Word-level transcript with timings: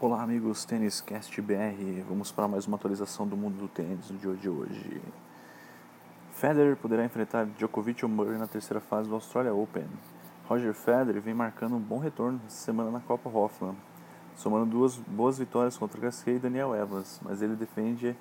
Olá 0.00 0.22
amigos 0.22 0.64
Tênis 0.64 1.00
Cast 1.00 1.42
BR, 1.42 2.04
vamos 2.08 2.30
para 2.30 2.46
mais 2.46 2.68
uma 2.68 2.76
atualização 2.76 3.26
do 3.26 3.36
mundo 3.36 3.58
do 3.58 3.66
tênis 3.66 4.08
no 4.08 4.16
dia 4.16 4.32
de 4.34 4.48
hoje. 4.48 5.02
Federer 6.34 6.76
poderá 6.76 7.04
enfrentar 7.04 7.46
Djokovic 7.46 8.04
ou 8.04 8.08
Murray 8.08 8.38
na 8.38 8.46
terceira 8.46 8.80
fase 8.80 9.08
do 9.08 9.16
Australia 9.16 9.52
Open. 9.52 9.88
Roger 10.46 10.72
Federer 10.72 11.20
vem 11.20 11.34
marcando 11.34 11.74
um 11.74 11.80
bom 11.80 11.98
retorno 11.98 12.40
essa 12.46 12.64
semana 12.64 12.92
na 12.92 13.00
Copa 13.00 13.28
Hoffman, 13.28 13.74
somando 14.36 14.66
duas 14.66 14.94
boas 14.94 15.36
vitórias 15.36 15.76
contra 15.76 16.00
Gasquet 16.00 16.36
e 16.36 16.38
Daniel 16.38 16.76
Evans, 16.76 17.18
mas 17.24 17.42
ele 17.42 17.56
defende 17.56 18.16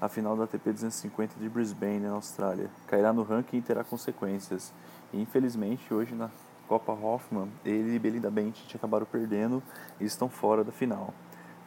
a 0.00 0.08
final 0.08 0.34
da 0.34 0.44
ATP 0.44 0.72
250 0.72 1.38
de 1.38 1.46
Brisbane, 1.50 2.00
na 2.00 2.12
Austrália. 2.12 2.70
Cairá 2.86 3.12
no 3.12 3.22
ranking 3.22 3.58
e 3.58 3.62
terá 3.62 3.84
consequências. 3.84 4.72
E 5.12 5.20
infelizmente 5.20 5.92
hoje 5.92 6.14
na 6.14 6.30
Copa 6.68 6.92
Hoffman, 6.92 7.48
ele 7.64 7.94
e 7.94 7.98
Belinda 7.98 8.30
Bencic 8.30 8.76
acabaram 8.76 9.06
perdendo 9.06 9.62
e 9.98 10.04
estão 10.04 10.28
fora 10.28 10.62
da 10.62 10.70
final. 10.70 11.14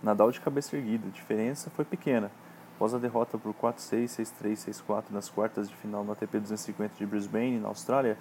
Nadal 0.01 0.31
de 0.31 0.39
cabeça 0.39 0.77
erguida, 0.77 1.07
a 1.07 1.11
diferença 1.11 1.71
foi 1.71 1.83
pequena. 1.83 2.31
Após 2.75 2.93
a 2.93 2.99
derrota 2.99 3.37
por 3.37 3.53
4-6, 3.53 4.05
6-3, 4.41 4.83
6-4 4.87 5.05
nas 5.09 5.27
quartas 5.27 5.67
de 5.67 5.75
final 5.75 6.03
no 6.03 6.11
ATP 6.11 6.39
250 6.39 6.95
de 6.97 7.05
Brisbane, 7.05 7.59
na 7.59 7.67
Austrália, 7.67 8.17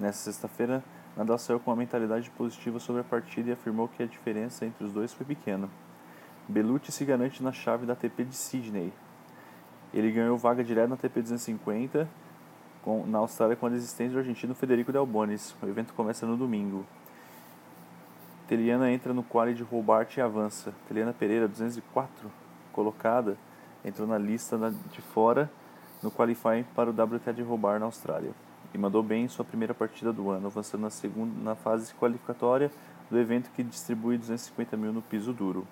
nesta 0.00 0.22
sexta-feira, 0.22 0.82
Nadal 1.16 1.38
saiu 1.38 1.60
com 1.60 1.70
uma 1.70 1.76
mentalidade 1.76 2.30
positiva 2.30 2.78
sobre 2.78 3.02
a 3.02 3.04
partida 3.04 3.50
e 3.50 3.52
afirmou 3.52 3.86
que 3.88 4.02
a 4.02 4.06
diferença 4.06 4.64
entre 4.64 4.84
os 4.84 4.92
dois 4.92 5.12
foi 5.12 5.26
pequena. 5.26 5.68
Belucci 6.48 6.90
se 6.90 7.04
garante 7.04 7.42
na 7.42 7.52
chave 7.52 7.84
da 7.84 7.92
ATP 7.92 8.24
de 8.24 8.34
Sydney. 8.34 8.92
Ele 9.92 10.10
ganhou 10.10 10.38
vaga 10.38 10.64
direta 10.64 10.88
na 10.88 10.94
ATP 10.94 11.20
250 11.20 12.08
com, 12.82 13.06
na 13.06 13.18
Austrália 13.18 13.56
com 13.56 13.66
a 13.66 13.70
desistência 13.70 14.12
do 14.12 14.18
argentino 14.18 14.54
Federico 14.54 14.92
Del 14.92 15.06
Bonis. 15.06 15.54
O 15.62 15.66
evento 15.66 15.94
começa 15.94 16.26
no 16.26 16.36
domingo. 16.36 16.84
Teliana 18.48 18.90
entra 18.90 19.14
no 19.14 19.22
quali 19.22 19.54
de 19.54 19.64
Hobart 19.70 20.16
e 20.16 20.20
avança. 20.20 20.74
Teliana 20.86 21.12
Pereira, 21.12 21.48
204, 21.48 22.30
colocada, 22.72 23.36
entrou 23.84 24.06
na 24.06 24.18
lista 24.18 24.58
de 24.92 25.00
fora 25.00 25.50
no 26.02 26.10
qualifying 26.10 26.64
para 26.74 26.90
o 26.90 26.92
WTA 26.92 27.32
de 27.32 27.42
Hobart 27.42 27.78
na 27.78 27.86
Austrália. 27.86 28.32
E 28.74 28.78
mandou 28.78 29.02
bem 29.02 29.24
em 29.24 29.28
sua 29.28 29.44
primeira 29.44 29.72
partida 29.72 30.12
do 30.12 30.30
ano, 30.30 30.48
avançando 30.48 30.82
na, 30.82 30.90
segunda, 30.90 31.32
na 31.42 31.54
fase 31.54 31.94
qualificatória 31.94 32.70
do 33.10 33.18
evento 33.18 33.50
que 33.50 33.62
distribui 33.62 34.18
250 34.18 34.76
mil 34.76 34.92
no 34.92 35.02
piso 35.02 35.32
duro. 35.32 35.66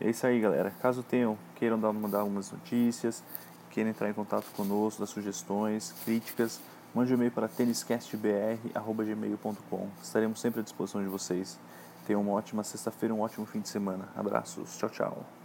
É 0.00 0.08
isso 0.08 0.26
aí, 0.26 0.40
galera. 0.40 0.70
Caso 0.80 1.02
tenham, 1.02 1.36
queiram 1.56 1.78
dar, 1.78 1.92
mandar 1.92 2.20
algumas 2.20 2.52
notícias, 2.52 3.22
queiram 3.68 3.90
entrar 3.90 4.10
em 4.10 4.12
contato 4.12 4.46
conosco, 4.56 4.98
dar 5.00 5.06
sugestões, 5.06 5.94
críticas, 6.04 6.60
mande 6.94 7.12
um 7.12 7.16
e-mail 7.16 7.30
para 7.30 7.46
têniscastbr.gmail.com. 7.48 9.88
Estaremos 10.02 10.40
sempre 10.40 10.60
à 10.60 10.62
disposição 10.62 11.02
de 11.02 11.08
vocês. 11.08 11.58
Tenham 12.06 12.22
uma 12.22 12.32
ótima 12.32 12.64
sexta-feira, 12.64 13.14
um 13.14 13.20
ótimo 13.20 13.44
fim 13.46 13.60
de 13.60 13.68
semana. 13.68 14.08
Abraços. 14.16 14.78
Tchau, 14.78 14.88
tchau. 14.88 15.38